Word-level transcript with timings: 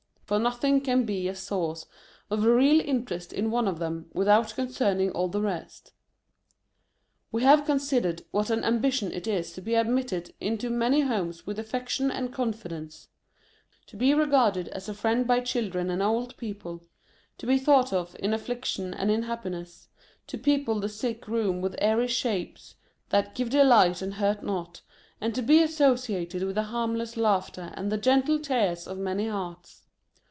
For 0.25 0.39
nothing 0.39 0.79
can 0.79 1.03
be 1.03 1.27
a 1.27 1.35
source 1.35 1.87
of 2.29 2.45
real 2.45 2.79
interest 2.79 3.33
in 3.33 3.51
one 3.51 3.67
of 3.67 3.79
them, 3.79 4.05
without 4.13 4.55
concerning 4.55 5.11
all 5.11 5.27
the 5.27 5.41
rest. 5.41 5.91
We 7.33 7.43
have 7.43 7.65
considered 7.65 8.21
what 8.31 8.49
an 8.49 8.63
ambition 8.63 9.11
it 9.11 9.27
is 9.27 9.51
to 9.51 9.61
be 9.61 9.75
admitted 9.75 10.33
into 10.39 10.69
many 10.69 11.01
homes 11.01 11.45
with 11.45 11.59
affec 11.59 11.89
tion 11.89 12.11
and 12.11 12.31
confidence; 12.31 13.09
to 13.87 13.97
be 13.97 14.13
regarded 14.13 14.69
as 14.69 14.87
a 14.87 14.93
friend 14.93 15.27
by 15.27 15.41
children 15.41 15.89
and 15.89 16.01
old 16.01 16.37
people; 16.37 16.81
to 17.37 17.45
be 17.45 17.57
thought 17.57 17.91
of 17.91 18.15
in 18.17 18.33
affliction 18.33 18.93
and 18.93 19.11
in 19.11 19.23
happiness; 19.23 19.89
to 20.27 20.37
people 20.37 20.79
the 20.79 20.87
sick 20.87 21.27
room 21.27 21.59
with 21.59 21.75
aiiy 21.81 22.07
shapes' 22.07 22.75
that 23.09 23.35
give 23.35 23.49
delight 23.49 24.01
and 24.01 24.13
hurt 24.13 24.43
not,' 24.43 24.79
and 25.19 25.35
to 25.35 25.41
be 25.41 25.61
associated 25.61 26.41
with 26.43 26.55
the 26.55 26.63
harmless 26.71 27.17
laughter 27.17 27.71
and 27.73 27.91
the 27.91 27.97
gentle 27.97 28.39
tears 28.39 28.87
of 28.87 28.97
many 28.97 29.27
hearths. 29.27 29.79